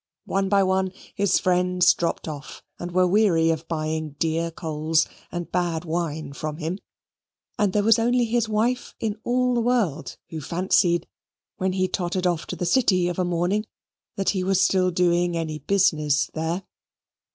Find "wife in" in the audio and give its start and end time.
8.49-9.17